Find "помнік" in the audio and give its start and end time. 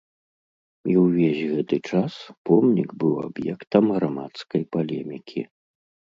2.51-2.89